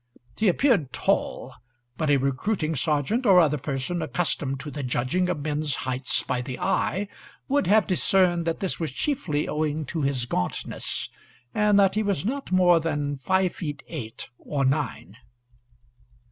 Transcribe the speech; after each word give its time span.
He 0.35 0.47
appeared 0.47 0.91
tall; 0.93 1.53
but 1.95 2.09
a 2.09 2.17
recruiting 2.17 2.75
sergeant, 2.75 3.27
or 3.27 3.39
other 3.39 3.59
person 3.59 4.01
accustomed 4.01 4.59
to 4.61 4.71
the 4.71 4.81
judging 4.81 5.29
of 5.29 5.41
men's 5.41 5.75
heights 5.85 6.23
by 6.23 6.41
the 6.41 6.57
eye, 6.59 7.07
would 7.47 7.67
have 7.67 7.85
discerned 7.85 8.47
that 8.47 8.61
this 8.61 8.79
was 8.79 8.89
chiefly 8.89 9.47
owing 9.47 9.85
to 9.85 10.01
his 10.01 10.25
gauntness, 10.25 11.07
and 11.53 11.77
that 11.77 11.93
he 11.93 12.01
was 12.01 12.25
not 12.25 12.51
more 12.51 12.79
than 12.79 13.19
five 13.19 13.53
feet 13.53 13.83
eight 13.89 14.27
or 14.39 14.65
nine. 14.65 15.17